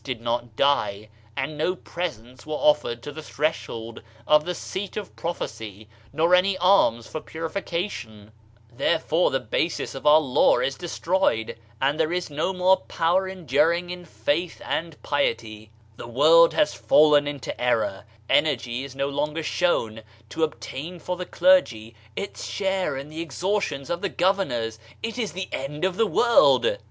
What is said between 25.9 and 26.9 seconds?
the world!